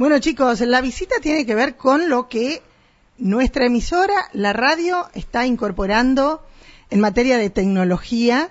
[0.00, 2.62] Bueno, chicos, la visita tiene que ver con lo que
[3.18, 6.40] nuestra emisora, la radio, está incorporando
[6.88, 8.48] en materia de tecnología,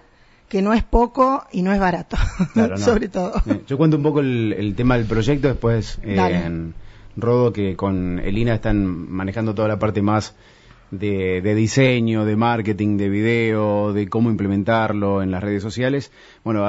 [0.48, 2.18] que no es poco y no es barato,
[2.78, 3.42] sobre todo.
[3.66, 6.76] Yo cuento un poco el, tema del proyecto, después eh, en
[7.18, 10.36] Rodo, que con Elina están manejando toda la parte más
[10.92, 16.12] de, diseño, de marketing, de video, de cómo implementarlo en las redes sociales.
[16.44, 16.66] Bueno,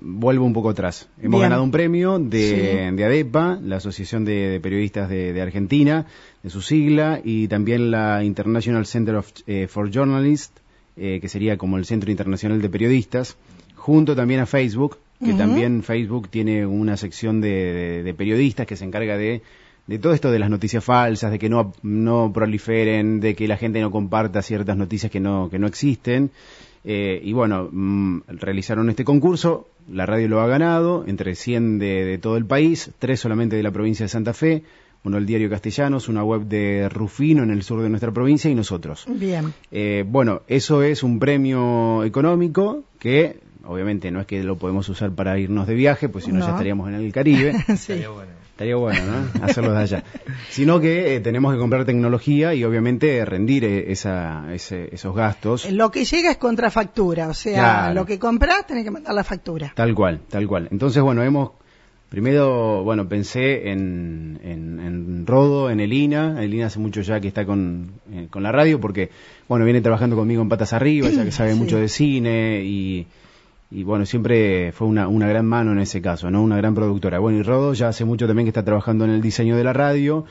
[0.00, 1.08] vuelvo un poco atrás.
[1.20, 6.06] Hemos ganado un premio de, ADEPA, la Asociación de, Periodistas de, Argentina,
[6.42, 10.60] de su sigla, y también la International Center eh, for Journalists,
[10.96, 13.36] eh, que sería como el Centro Internacional de Periodistas,
[13.76, 19.16] junto también a Facebook, que también Facebook tiene una sección de periodistas que se encarga
[19.16, 19.42] de
[19.88, 23.56] de todo esto de las noticias falsas, de que no, no proliferen, de que la
[23.56, 26.30] gente no comparta ciertas noticias que no, que no existen.
[26.84, 32.18] Eh, y bueno, mm, realizaron este concurso, la radio lo ha ganado, entre 100 de,
[32.18, 34.62] todo el país, tres solamente de la provincia de Santa Fe,
[35.04, 38.54] uno el diario Castellanos, una web de Rufino en el sur de nuestra provincia y
[38.54, 39.06] nosotros.
[39.08, 39.54] Bien.
[39.70, 45.12] Eh, bueno, eso es un premio económico que obviamente no es que lo podemos usar
[45.12, 47.54] para irnos de viaje, pues si no, ya estaríamos en el Caribe.
[47.76, 48.02] sí.
[48.50, 49.44] Estaría bueno, ¿no?
[49.44, 50.04] Hacerlo de allá.
[50.50, 55.70] Sino que eh, tenemos que comprar tecnología y obviamente rendir eh, esa, esos gastos.
[55.70, 59.72] Lo que llega es contrafactura, o sea, lo que compras tenés que mandar la factura.
[59.76, 60.66] Tal cual, tal cual.
[60.72, 61.52] Entonces, bueno, hemos
[62.08, 66.42] Primero, bueno, pensé en, en, Rodo, en Elina.
[66.42, 69.10] Elina hace mucho ya que está con, eh, con la radio porque,
[69.46, 73.06] bueno, viene trabajando conmigo en Patas Arriba, ya que sabe mucho de cine y,
[73.70, 76.42] y bueno, siempre fue una, una gran mano en ese caso, ¿no?
[76.42, 77.18] Una gran productora.
[77.18, 79.74] Bueno, y Rodo ya hace mucho también que está trabajando en el diseño de la
[79.74, 80.24] radio,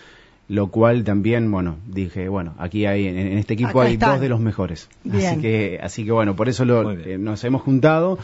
[0.49, 4.39] lo cual también, bueno, dije, bueno, aquí hay, en, este equipo hay dos de los
[4.39, 4.89] mejores.
[5.11, 8.17] Así que, así que bueno, por eso lo, eh, nos hemos juntado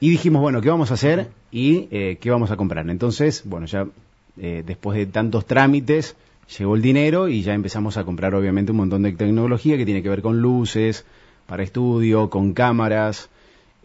[0.00, 2.88] y dijimos, bueno, ¿qué vamos a hacer y eh, qué vamos a comprar?
[2.90, 3.86] Entonces, bueno, ya
[4.38, 6.14] eh, después de tantos trámites,
[6.58, 10.02] llegó el dinero y ya empezamos a comprar obviamente un montón de tecnología que tiene
[10.02, 11.06] que ver con luces,
[11.46, 13.30] para estudio, con cámaras,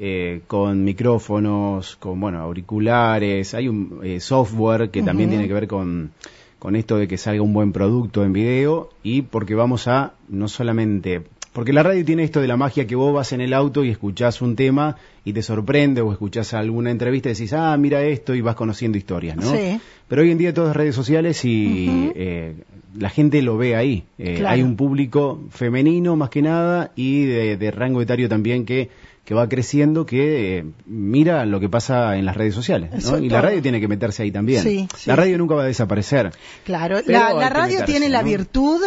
[0.03, 5.67] eh, con micrófonos, con bueno, auriculares, hay un eh, software que también tiene que ver
[5.67, 6.09] con,
[6.57, 10.47] con esto de que salga un buen producto en video y porque vamos a no
[10.47, 11.22] solamente
[11.53, 13.91] porque la radio tiene esto de la magia que vos vas en el auto y
[13.91, 18.33] escuchás un tema y te sorprende o escuchás alguna entrevista y decís, ah, mira esto
[18.33, 19.51] y vas conociendo historias, ¿no?
[19.51, 19.79] Sí.
[20.07, 22.56] Pero hoy en día todas redes sociales y eh,
[22.97, 24.06] la gente lo ve ahí.
[24.47, 28.89] Hay un público femenino más que nada y de rango etario también que
[29.31, 32.92] que va creciendo que eh, mira lo que pasa en las redes sociales.
[33.22, 34.90] Y la radio tiene que meterse ahí también.
[35.06, 36.34] La radio nunca va a desaparecer.
[36.66, 38.81] Claro, la, radio tiene la virtud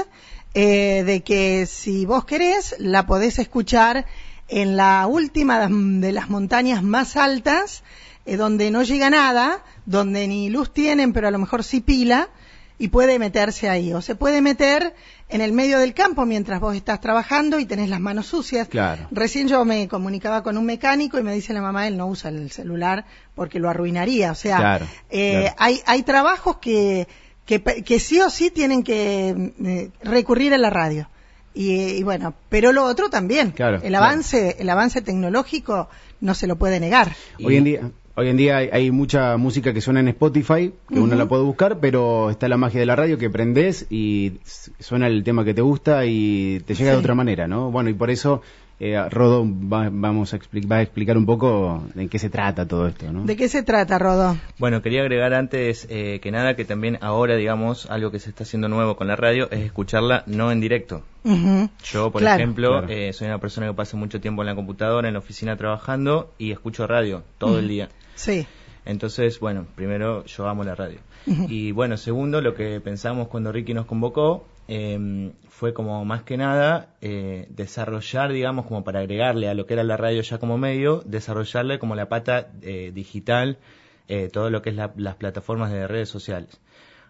[0.52, 4.04] eh, de que si vos querés, la podés escuchar
[4.48, 7.82] en la última de las montañas más altas,
[8.26, 12.28] eh, donde no llega nada, donde ni luz tienen, pero a lo mejor sí pila,
[12.78, 13.94] y puede meterse ahí.
[13.94, 14.94] O se puede meter
[15.34, 18.68] en el medio del campo mientras vos estás trabajando y tenés las manos sucias.
[18.68, 19.08] Claro.
[19.10, 22.30] Recién yo me comunicaba con un mecánico y me dice la mamá, él no usa
[22.30, 24.30] el celular porque lo arruinaría.
[24.30, 24.80] O sea,
[25.10, 27.08] eh, Hay, hay trabajos que,
[27.46, 31.08] que, que, sí o sí tienen que eh, recurrir a la radio.
[31.52, 33.50] Y, bueno, pero lo otro también.
[33.50, 35.88] Claro, el avance, el avance tecnológico
[36.20, 37.12] no se lo puede negar.
[37.44, 41.16] Hoy en día, Hoy en día hay, mucha música que suena en Spotify, que uno
[41.16, 44.34] la puede buscar, pero está la magia de la radio que prendes y
[44.78, 47.72] suena el tema que te gusta y te llega de otra manera, ¿no?
[47.72, 48.40] Bueno, y por eso
[48.78, 50.38] eh, Rodo va, vamos a
[50.70, 53.24] va a explicar un poco de qué se trata todo esto, ¿no?
[53.24, 54.36] ¿De qué se trata, Rodo?
[54.58, 58.44] Bueno, quería agregar antes eh, que nada que también ahora, digamos, algo que se está
[58.44, 61.02] haciendo nuevo con la radio es escucharla no en directo.
[61.84, 65.14] Yo, por ejemplo, eh, soy una persona que pasa mucho tiempo en la computadora, en
[65.14, 67.88] la oficina trabajando y escucho radio todo el día.
[68.14, 68.46] Sí.
[68.84, 70.98] Entonces, bueno, primero yo amo la radio.
[71.26, 76.36] Y bueno, segundo, lo que pensamos cuando Ricky nos convocó em, fue como más que
[76.36, 80.58] nada eh, desarrollar, digamos, como para agregarle a lo que era la radio ya como
[80.58, 83.56] medio, desarrollarle como la pata eh, digital,
[84.06, 86.60] eh, todo lo que es las plataformas de redes sociales.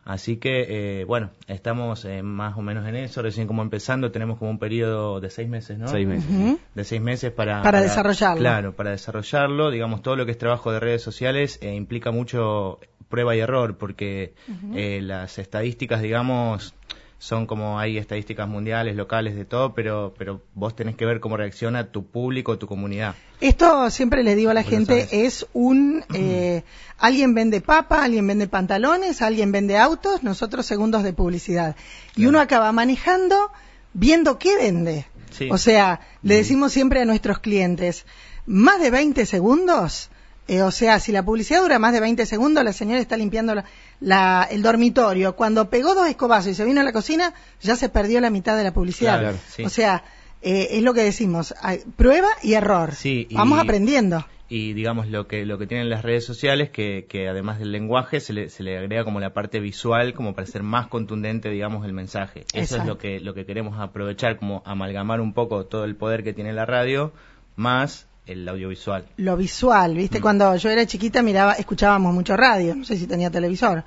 [0.04, 4.38] Así que, eh, bueno, estamos eh, más o menos en eso, recién como empezando, tenemos
[4.38, 5.88] como un periodo de seis meses, ¿no?
[5.88, 6.28] Seis meses.
[6.74, 7.80] De seis meses para, para...
[7.80, 8.38] desarrollarlo.
[8.38, 9.70] Claro, para desarrollarlo.
[9.70, 13.78] Digamos, todo lo que es trabajo de redes sociales eh, implica mucho prueba y error,
[13.78, 14.34] porque
[14.72, 16.74] las estadísticas, digamos,
[17.18, 21.36] son como hay estadísticas mundiales, locales, de todo, pero, pero vos tenés que ver cómo
[21.36, 23.14] reacciona tu público, tu comunidad.
[23.40, 26.62] Esto siempre le digo a la gente, es un, eh,
[26.98, 31.76] alguien vende papa, alguien vende pantalones, alguien vende autos, nosotros segundos de publicidad.
[32.16, 33.50] Y uno acaba manejando
[33.94, 35.06] viendo qué vende.
[35.50, 38.06] O sea, le decimos siempre a nuestros clientes,
[38.46, 40.10] más de 20 segundos,
[40.46, 43.54] eh, o sea, si la publicidad dura más de 20 segundos, la señora está limpiando
[44.00, 45.36] la, el dormitorio.
[45.36, 48.56] Cuando pegó dos escobazos y se vino a la cocina, ya se perdió la mitad
[48.56, 49.34] de la publicidad.
[49.64, 50.04] O sea,
[50.42, 51.54] eh, es lo que decimos,
[51.96, 52.94] prueba y error.
[52.94, 57.28] Sí, Vamos aprendiendo y digamos lo que lo que tienen las redes sociales que, que
[57.28, 60.62] además del lenguaje se le, se le agrega como la parte visual como para ser
[60.62, 65.20] más contundente digamos el mensaje eso es lo que lo que queremos aprovechar como amalgamar
[65.20, 67.12] un poco todo el poder que tiene la radio
[67.56, 69.06] más el audiovisual.
[69.16, 70.18] Lo visual, ¿viste?
[70.18, 70.22] Mm.
[70.22, 73.84] Cuando yo era chiquita miraba, escuchábamos mucho radio, no sé si tenía televisor,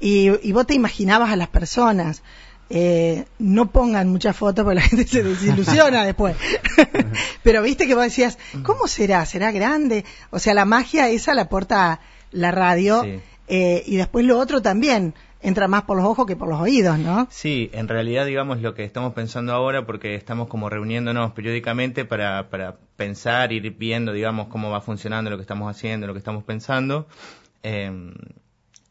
[0.00, 2.22] y, y vos te imaginabas a las personas.
[2.70, 6.34] Eh, no pongan muchas fotos porque la gente se desilusiona después.
[7.42, 9.26] Pero viste que vos decías, ¿cómo será?
[9.26, 10.04] ¿Será grande?
[10.30, 12.00] O sea, la magia esa la aporta
[12.32, 13.04] la radio
[13.46, 15.14] eh, y después lo otro también
[15.44, 17.28] entra más por los ojos que por los oídos, ¿no?
[17.30, 22.48] Sí, en realidad, digamos, lo que estamos pensando ahora, porque estamos como reuniéndonos periódicamente para,
[22.48, 26.44] para pensar, ir viendo, digamos, cómo va funcionando lo que estamos haciendo, lo que estamos
[26.44, 27.06] pensando,
[27.62, 27.92] eh,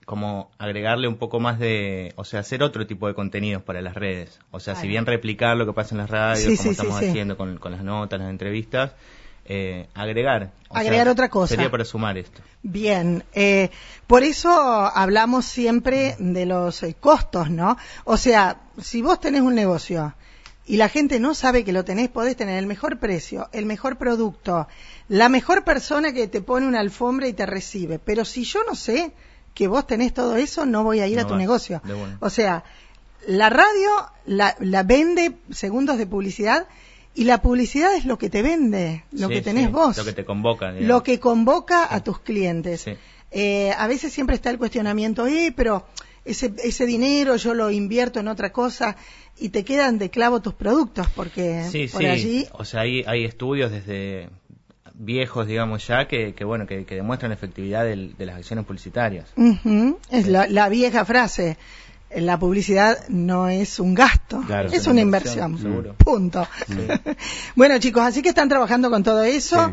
[0.05, 3.95] como agregarle un poco más de, o sea, hacer otro tipo de contenidos para las
[3.95, 4.39] redes.
[4.51, 7.57] O sea, si bien replicar lo que pasa en las radios, como estamos haciendo con,
[7.57, 8.91] con las notas, las entrevistas,
[9.45, 10.51] eh, agregar.
[10.69, 11.55] agregar otra cosa.
[11.55, 12.41] Sería para sumar esto.
[12.61, 13.71] Bien, eh,
[14.07, 17.77] por eso hablamos siempre de los eh, costos, ¿no?
[18.05, 20.15] O sea, si vos tenés un negocio
[20.65, 23.97] y la gente no sabe que lo tenés, podés tener el mejor precio, el mejor
[23.97, 24.67] producto,
[25.09, 27.99] la mejor persona que te pone una alfombra y te recibe.
[27.99, 29.11] Pero si yo no sé
[29.53, 31.81] que vos tenés todo eso, no voy a ir a tu negocio.
[32.21, 32.63] O sea,
[33.27, 33.89] la radio
[34.25, 36.67] la, la vende segundos de publicidad
[37.15, 39.97] y la publicidad es lo que te vende, lo que tenés vos.
[39.97, 40.71] Lo que te convoca.
[40.71, 42.85] Lo que convoca a tus clientes.
[43.31, 45.85] Eh, a veces siempre está el cuestionamiento, eh, pero
[46.25, 48.95] ese, ese dinero yo lo invierto en otra cosa
[49.39, 52.47] y te quedan de clavo tus productos porque por allí...
[52.53, 54.29] O sea, hay, hay estudios desde
[54.93, 59.33] viejos, digamos ya, que, que bueno, que, demuestran la efectividad de las acciones publicitarias.
[60.09, 61.57] Es la, vieja frase,
[62.17, 65.95] la publicidad no es un gasto, es, una inversión.
[65.97, 66.47] Punto.
[67.55, 69.71] bueno, chicos, así que están trabajando con todo eso.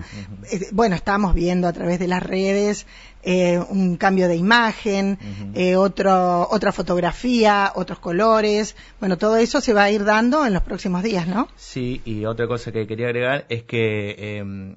[0.51, 2.87] Eh, bueno, estamos viendo a través de las redes
[3.23, 5.19] eh, un cambio de imagen,
[5.55, 8.77] eh, otro, otra fotografía, otros colores.
[8.99, 11.49] Bueno, todo eso se va a ir dando en los próximos días, ¿no?
[11.57, 14.77] Sí, y otra cosa que quería agregar es que em,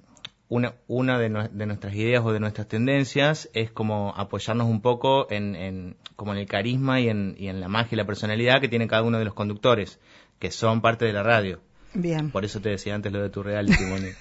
[0.49, 5.55] una, una de, nuestras ideas o de nuestras tendencias es como apoyarnos un poco en,
[5.55, 8.69] en como en el carisma y en, y en la magia y la personalidad que
[8.69, 9.99] tiene cada uno de los conductores,
[10.39, 11.59] que son parte de la radio.
[11.93, 12.31] Bien.
[12.31, 14.17] Por eso te decía antes lo de tu reality, Mónica.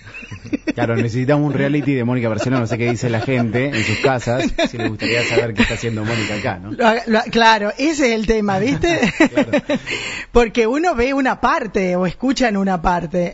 [0.75, 2.61] claro, necesitamos un reality de Mónica Barcelona.
[2.61, 4.53] No sé qué dice la gente en sus casas.
[4.71, 6.77] Si les gustaría saber qué está haciendo Mónica acá, ¿no?
[7.31, 9.01] claro, ese es el tema, ¿viste?
[10.33, 13.33] Porque uno ve una parte o escucha en una parte.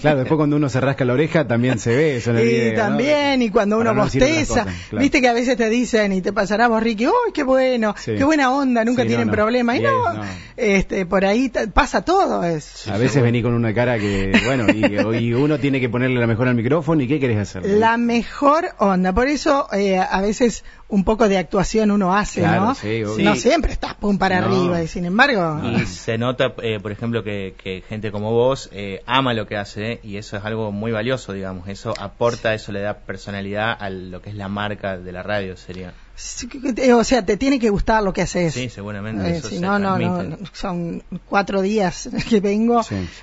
[0.00, 2.74] claro, después cuando uno se rasca la oreja también se ve eso en el y
[2.74, 4.66] también, y cuando uno bosteza.
[4.92, 7.94] Viste que a veces te dicen y te pasará vos, Ricky, ¡uy, qué bueno!
[8.04, 8.84] ¡Qué buena onda!
[8.84, 9.76] Nunca tienen problema.
[9.76, 10.04] Y no,
[10.56, 12.44] este, por ahí pasa todo.
[12.44, 14.66] Es, a veces vení con una que, bueno,
[15.14, 17.66] y, uno tiene que ponerle la mejor al micrófono y ¿qué querés hacer?
[17.66, 22.74] La mejor onda, por eso eh, a veces un poco de actuación uno hace, ¿no?
[23.18, 25.60] no siempre estás pum para arriba y sin embargo...
[25.64, 30.00] Y se nota, eh, por ejemplo, que, gente como vos eh, ama lo que hace
[30.02, 34.20] y eso es algo muy valioso, digamos, eso aporta, eso le da personalidad a lo
[34.20, 35.92] que es la marca de la radio, sería.
[36.94, 38.54] O sea, te tiene que gustar lo que haces.
[38.54, 39.38] Sí, seguramente.
[39.38, 42.82] Eh, si no, no, no, son cuatro días que vengo.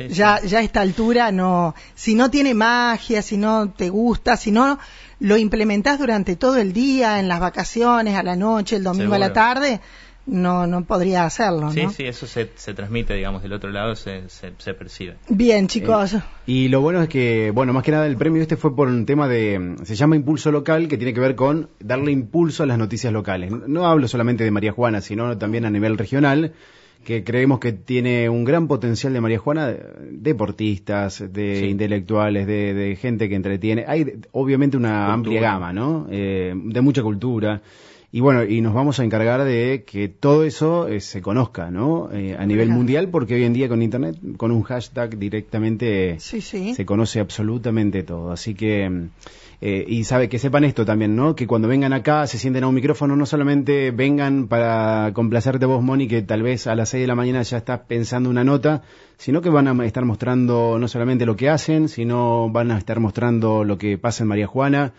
[0.10, 1.76] ya, ya a esta altura no.
[1.96, 4.80] Si no tiene magia, si no te gusta, si no
[5.20, 9.20] lo implementás durante todo el día, en las vacaciones, a la noche, el domingo a
[9.20, 9.82] la tarde,
[10.28, 11.72] no, no podría hacerlo.
[11.72, 15.16] Sí, sí, eso se, se, transmite, digamos, del otro lado se, se, percibe.
[15.30, 16.14] Bien, chicos.
[16.14, 18.90] Eh, y lo bueno es que, bueno, más que nada el premio este fue por
[18.90, 22.66] un tema de, se llama Impulso Local, que tiene que ver con darle impulso a
[22.66, 23.52] las noticias locales.
[23.52, 26.54] No hablo solamente de María Juana, sino también a nivel regional
[27.06, 29.82] que creemos que tiene un gran potencial de María Juana, de
[30.12, 33.86] deportistas, de intelectuales, de, gente que entretiene.
[33.88, 36.08] Hay obviamente una amplia gama, ¿no?
[36.10, 37.62] Eh, de mucha cultura.
[38.10, 42.10] Y bueno, y nos vamos a encargar de que todo eso eh, se conozca, ¿no?
[42.14, 46.86] Eh, a nivel mundial, porque hoy en día con Internet, con un hashtag directamente se
[46.86, 48.32] conoce absolutamente todo.
[48.32, 49.10] Así que,
[49.60, 51.36] eh, y sabe que sepan esto también, ¿no?
[51.36, 55.84] Que cuando vengan acá, se sienten a un micrófono, no solamente vengan para complacerte vos,
[55.84, 58.84] Moni, que tal vez a las 6 de la mañana ya estás pensando una nota,
[59.18, 63.02] sino que van a estar mostrando no solamente lo que hacen, sino van a estar
[63.02, 64.94] mostrando lo que pasa en María Juana,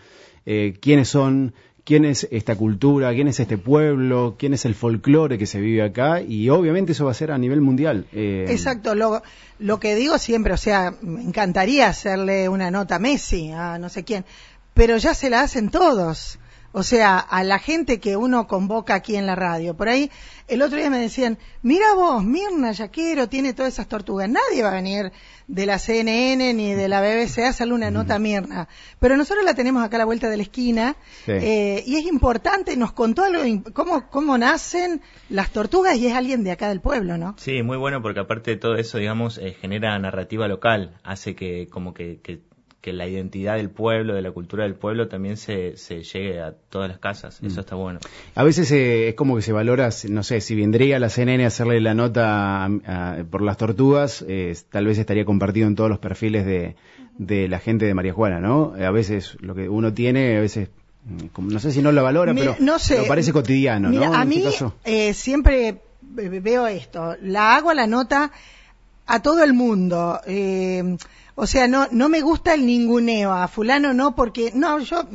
[0.81, 5.45] quiénes son, quién es esta cultura, quién es este pueblo, quién es el folclore que
[5.45, 8.05] se vive acá y obviamente eso va a ser a nivel mundial.
[8.13, 9.21] Eh, Exacto, lo,
[9.59, 13.89] lo que digo siempre, o sea, me encantaría hacerle una nota a Messi, a no
[13.89, 14.25] sé quién,
[14.73, 16.39] pero ya se la hacen todos.
[16.71, 19.75] O sea, a la gente que uno convoca aquí en la radio.
[19.75, 20.11] Por ahí,
[20.47, 24.29] el otro día me decían, mira vos, Mirna Yaquero tiene todas esas tortugas.
[24.29, 25.11] Nadie va a venir
[25.47, 28.67] de la CNN ni de la BBC a hacerle una nota a Mirna.
[28.99, 30.95] Pero nosotros la tenemos acá a la vuelta de la esquina.
[31.27, 33.41] Eh, y es importante, nos contó algo,
[33.73, 37.35] cómo, cómo nacen las tortugas y es alguien de acá del pueblo, ¿no?
[37.37, 40.99] Sí, muy bueno porque aparte de todo eso, digamos, eh, genera narrativa local.
[41.03, 42.41] Hace que como que, que
[42.81, 46.53] que la identidad del pueblo, de la cultura del pueblo también se, se llegue a
[46.69, 47.39] todas las casas.
[47.43, 47.59] Eso mm.
[47.59, 47.99] está bueno.
[48.35, 51.43] A veces eh, es como que se valora, no sé, si vendría a la CNN
[51.43, 52.69] a hacerle la nota
[53.29, 56.75] por las tortugas, eh, tal vez estaría compartido en todos los perfiles de,
[57.17, 58.73] de la gente de María Juana, ¿no?
[58.79, 60.69] A veces lo que uno tiene, a veces
[61.05, 64.13] mm, no sé si no lo valora, pero, no sé, parece cotidiano, ¿no?
[64.13, 64.41] A mí
[64.85, 68.31] eh, siempre veo esto, la hago la nota
[69.05, 70.21] a todo el mundo.
[70.25, 70.97] Eh,
[71.39, 75.05] o sea, no, no me gusta el ninguneo a fulano no porque, no, yo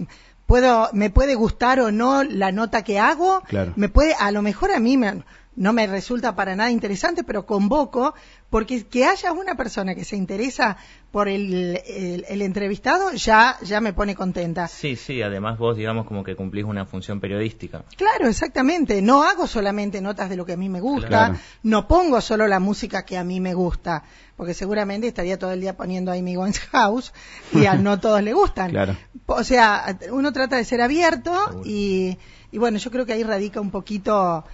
[0.47, 3.75] puedo, me puede gustar o no la nota que hago, claro.
[3.77, 5.23] me puede, a lo mejor a mí me,
[5.57, 8.15] no me resulta para nada interesante, pero convoco,
[8.51, 10.77] porque que haya una persona que se interesa
[11.11, 14.67] por el, el, entrevistado ya, ya me pone contenta.
[14.67, 17.85] Sí, sí, además vos digamos como que cumplís una función periodística.
[17.97, 19.01] Claro, exactamente.
[19.01, 22.59] No hago solamente notas de lo que a mí me gusta, no pongo solo la
[22.59, 24.03] música que a mí me gusta,
[24.37, 26.35] porque seguramente estaría todo el día poniendo ahí mi
[26.73, 27.13] House
[27.53, 28.73] y a no todos le gustan.
[28.75, 28.97] Claro.
[29.27, 32.19] O sea, uno trata de ser abierto y,
[32.51, 34.45] y bueno, yo creo que ahí radica un poquito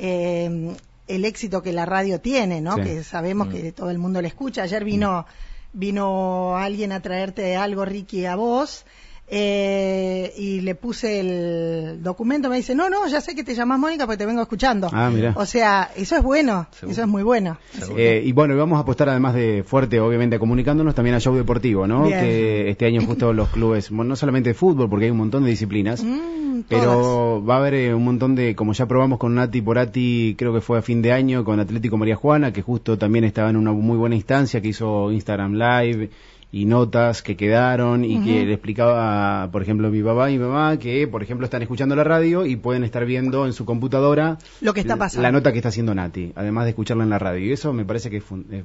[0.00, 0.74] eh,
[1.06, 2.76] el éxito que la radio tiene, ¿no?
[2.76, 3.50] Que sabemos mm.
[3.50, 4.62] que todo el mundo le escucha.
[4.62, 5.26] Ayer vino,
[5.72, 8.86] vino alguien a traerte algo, Ricky, a vos.
[9.32, 13.78] Eh, y le puse el documento, me dice, no, no, ya sé que te llamas
[13.78, 14.90] Mónica porque te vengo escuchando.
[14.92, 15.34] Ah, mira.
[15.36, 17.56] O sea, eso es bueno, eso es muy bueno.
[17.96, 21.86] Eh, y bueno, vamos a apostar además de fuerte, obviamente, comunicándonos también a show deportivo,
[21.86, 22.08] ¿no?
[22.08, 25.50] Que este año justo los clubes, no solamente de fútbol, porque hay un montón de
[25.50, 29.62] disciplinas, mm, pero va a haber eh, un montón de, como ya probamos con Nati
[29.62, 33.24] Porati, creo que fue a fin de año, con Atlético María Juana, que justo también
[33.24, 36.10] estaba en una muy buena instancia, que hizo Instagram Live
[36.52, 40.78] y notas que quedaron y que le explicaba, por ejemplo, mi papá y mi mamá
[40.78, 44.74] que, por ejemplo, están escuchando la radio y pueden estar viendo en su computadora lo
[44.74, 45.22] que está pasando.
[45.22, 47.46] La nota que está haciendo Nati, además de escucharla en la radio.
[47.46, 48.24] Y eso me parece que es,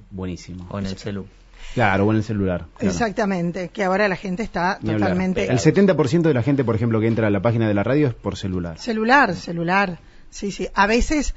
[0.10, 0.68] buenísimo.
[0.70, 1.30] O en el celular.
[1.74, 2.65] Claro, o en el celular.
[2.80, 5.51] Exactamente, que ahora la gente está totalmente...
[5.51, 8.08] El 70% de la gente, por ejemplo, que entra a la página de la radio
[8.08, 8.80] es por celular.
[8.80, 10.00] Celular, celular.
[10.30, 10.70] Sí, sí.
[10.74, 11.36] A veces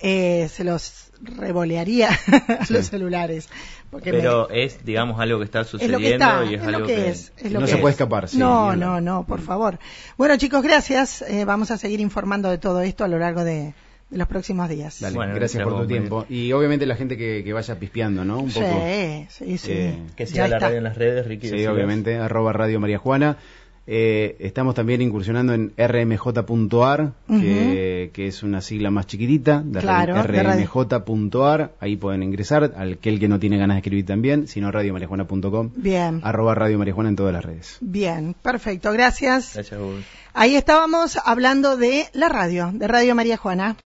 [0.00, 2.10] eh, se los revolearía
[2.70, 3.48] los celulares.
[4.02, 7.14] Pero es, digamos, algo que está sucediendo y es, algo que,
[7.50, 8.28] no se puede escapar.
[8.34, 9.78] no, no, no, por favor.
[10.16, 11.22] Bueno, chicos, gracias.
[11.22, 13.74] Eh, vamos a seguir informando de todo esto a lo largo de,
[14.10, 15.00] los próximos días.
[15.00, 16.24] gracias por tu tiempo.
[16.28, 18.38] Y obviamente la gente que, vaya pispeando, ¿no?
[18.38, 18.60] Un sí,
[19.28, 19.72] sí, sí.
[19.72, 21.48] Eh, que siga la radio en las redes, Ricky.
[21.48, 23.38] Sí, obviamente, arroba Radio María Juana.
[23.92, 31.72] Eh, estamos también incursionando en rmj.ar, que, es una sigla más chiquitita, de rmj.ar.
[31.80, 35.70] Ahí pueden ingresar, al que el que no tiene ganas de escribir también, sino radiomarijuana.com.
[35.74, 36.20] Bien.
[36.22, 37.78] Arroba Radio Marijuana en todas las redes.
[37.80, 39.54] Bien, perfecto, gracias.
[39.54, 39.80] Gracias,
[40.34, 43.74] Ahí estábamos hablando de la radio, de Radio María Juana.